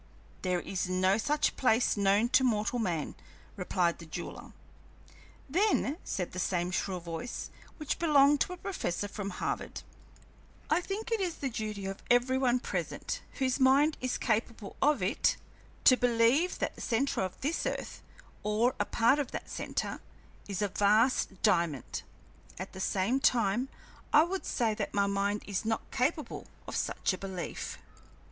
"There 0.41 0.61
is 0.61 0.89
no 0.89 1.19
such 1.19 1.55
place 1.55 1.95
known 1.95 2.29
to 2.29 2.43
mortal 2.43 2.79
man," 2.79 3.13
replied 3.55 3.99
the 3.99 4.07
jeweler. 4.07 4.51
"Then," 5.47 5.97
said 6.03 6.31
the 6.31 6.39
same 6.39 6.71
shrill 6.71 6.99
voice, 6.99 7.51
which 7.77 7.99
belonged 7.99 8.41
to 8.41 8.53
a 8.53 8.57
professor 8.57 9.07
from 9.07 9.29
Harvard, 9.29 9.83
"I 10.71 10.81
think 10.81 11.11
it 11.11 11.19
is 11.21 11.35
the 11.35 11.51
duty 11.51 11.85
of 11.85 12.01
every 12.09 12.39
one 12.39 12.59
present, 12.61 13.21
whose 13.33 13.59
mind 13.59 13.95
is 14.01 14.17
capable 14.17 14.75
of 14.81 15.03
it, 15.03 15.37
to 15.83 15.95
believe 15.95 16.57
that 16.57 16.73
the 16.73 16.81
centre 16.81 17.21
of 17.21 17.39
this 17.41 17.67
earth, 17.67 18.01
or 18.41 18.73
a 18.79 18.85
part 18.85 19.19
of 19.19 19.29
that 19.29 19.51
centre, 19.51 19.99
is 20.47 20.63
a 20.63 20.67
vast 20.69 21.43
diamond; 21.43 22.01
at 22.57 22.73
the 22.73 22.79
same 22.79 23.19
time 23.19 23.69
I 24.11 24.23
would 24.23 24.47
say 24.47 24.73
that 24.73 24.95
my 24.95 25.05
mind 25.05 25.43
is 25.45 25.63
not 25.63 25.91
capable 25.91 26.47
of 26.67 26.75
such 26.75 27.13
a 27.13 27.19
belief." 27.19 27.77